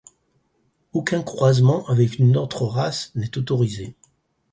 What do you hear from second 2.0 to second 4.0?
une autre race n'est autorisé.